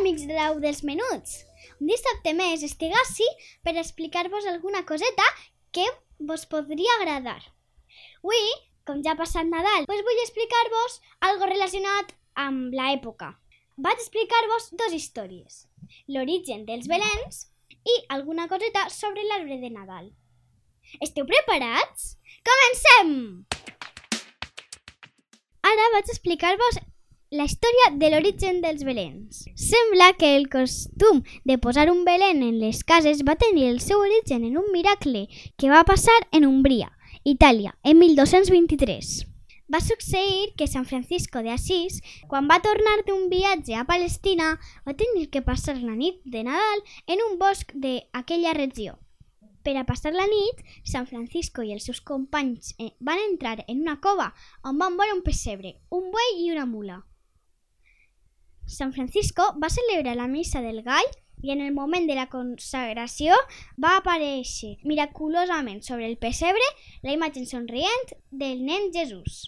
[0.00, 1.42] Amics de l'au dels menuts!
[1.80, 3.26] Un dissabte més estic així
[3.66, 5.26] per explicar-vos alguna coseta
[5.76, 5.84] que
[6.30, 7.40] vos podria agradar.
[8.22, 8.46] Avui,
[8.88, 10.96] com ja ha passat Nadal, pues vull explicar-vos
[11.28, 12.14] algo relacionat
[12.46, 13.34] amb l'època.
[13.76, 15.66] Vaig explicar-vos dues històries.
[16.08, 17.44] L'origen dels belens
[17.84, 20.08] i alguna coseta sobre l'arbre de Nadal.
[21.04, 22.14] Esteu preparats?
[22.48, 23.12] Comencem!
[25.70, 26.80] Ara vaig explicar-vos
[27.30, 29.44] la història de l'origen dels belens.
[29.54, 34.00] Sembla que el costum de posar un belén en les cases va tenir el seu
[34.02, 36.90] origen en un miracle que va passar en Umbria,
[37.22, 39.28] Itàlia, en 1223.
[39.70, 44.96] Va succeir que San Francisco de Asís, quan va tornar d'un viatge a Palestina, va
[44.98, 48.96] tenir que passar la nit de Nadal en un bosc d'aquella regió.
[49.62, 53.84] Per a passar la nit, San Francisco i els seus companys eh, van entrar en
[53.84, 54.32] una cova
[54.64, 57.04] on van veure un pessebre, un buey i una mula.
[58.70, 61.08] San Francisco va celebrar la missa del gall
[61.42, 63.36] i en el moment de la consagració
[63.82, 66.66] va aparèixer miraculosament sobre el pessebre
[67.02, 69.40] la imatge somrient del nen Jesús.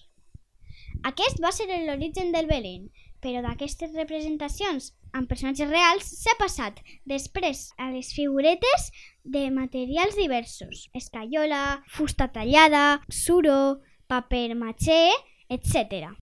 [1.04, 2.90] Aquest va ser l'origen del Belén,
[3.22, 8.88] però d'aquestes representacions amb personatges reals s'ha passat després a les figuretes
[9.22, 15.04] de materials diversos, escaiola, fusta tallada, suro, paper maché,
[15.52, 16.16] etc.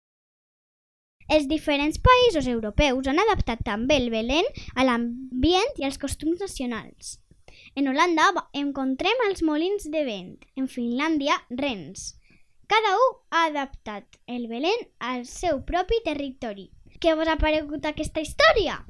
[1.28, 7.18] Els diferents països europeus han adaptat també el Belén a l'ambient i als costums nacionals.
[7.76, 12.14] En Holanda encontrem els molins de vent, en Finlàndia, rens.
[12.72, 16.70] Cada un ha adaptat el Belén al seu propi territori.
[16.98, 18.80] Què vos ha paregut aquesta història?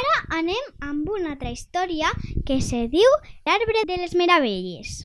[0.00, 2.10] Ara anem amb una altra història
[2.48, 3.14] que se diu
[3.44, 4.98] l'arbre de les meravelles.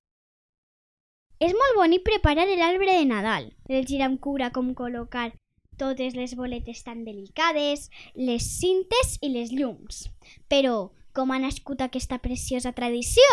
[1.44, 3.51] És molt bonic preparar l'arbre de Nadal.
[3.68, 5.31] Elegir amb cura com col·locar
[5.83, 10.07] totes les boletes tan delicades, les cintes i les llums.
[10.47, 13.27] Però, com ha nascut aquesta preciosa tradició?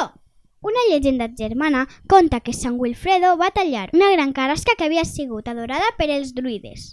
[0.61, 5.49] Una llegenda germana conta que Sant Wilfredo va tallar una gran carrasca que havia sigut
[5.49, 6.91] adorada per els druides.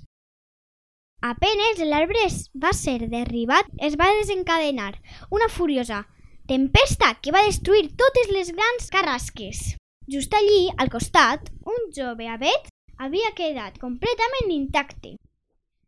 [1.19, 2.23] Apenes l'arbre
[2.63, 4.93] va ser derribat, es va desencadenar
[5.33, 6.05] una furiosa
[6.47, 9.75] tempesta que va destruir totes les grans carrasques.
[10.07, 15.17] Just allí, al costat, un jove avet havia quedat completament intacte.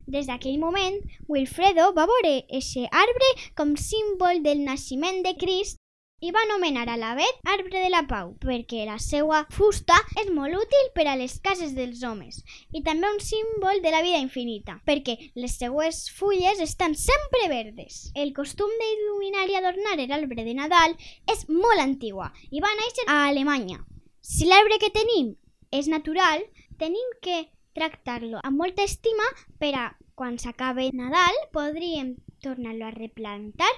[0.10, 0.96] Des d'aquell moment,
[1.30, 3.28] Wilfredo va veure eixe arbre
[3.60, 5.78] com símbol del naixement de Crist
[6.26, 10.58] i va anomenar a l'avet arbre de la pau, perquè la seva fusta és molt
[10.58, 12.40] útil per a les cases dels homes
[12.74, 18.10] i també un símbol de la vida infinita, perquè les seues fulles estan sempre verdes.
[18.16, 20.98] El costum d'il·luminar i adornar l'arbre de Nadal
[21.30, 23.86] és molt antigua i va néixer a Alemanya.
[24.26, 25.36] Si l'arbre que tenim
[25.70, 26.42] és natural,
[26.82, 27.46] tenim que
[27.80, 29.26] tractar-lo amb molta estima
[29.62, 29.86] per a
[30.20, 33.72] quan s'acabe Nadal podríem tornar-lo a replantar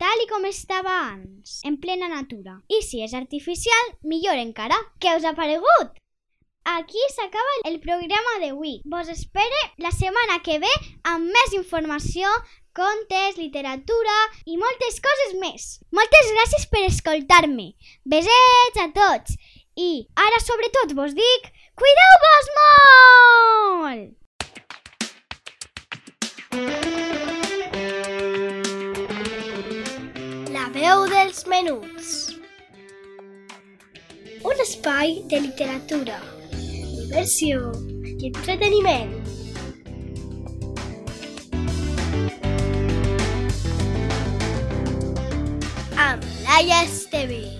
[0.00, 2.54] tal i com estava abans, en plena natura.
[2.72, 4.78] I si és artificial, millor encara.
[4.96, 5.98] Què us ha paregut?
[6.72, 8.80] Aquí s'acaba el programa d'avui.
[8.88, 10.72] Vos espere la setmana que ve
[11.12, 12.32] amb més informació,
[12.76, 15.68] contes, literatura i moltes coses més.
[15.92, 17.70] Moltes gràcies per escoltar-me.
[18.04, 19.36] Besets a tots.
[19.76, 24.08] I ara sobretot vos dic, cuideu-vos molt!
[30.56, 32.10] La veu dels menuts.
[34.50, 36.18] Un espai de literatura,
[36.52, 39.16] diversió i entreteniment.
[45.96, 47.59] Amb Laia Esteve.